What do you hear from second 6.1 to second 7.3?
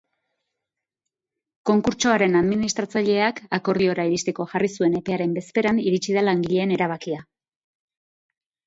da langileen erabakia.